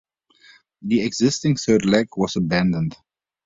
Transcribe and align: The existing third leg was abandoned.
The 0.81 1.01
existing 1.01 1.57
third 1.57 1.85
leg 1.85 2.07
was 2.17 2.35
abandoned. 2.35 2.95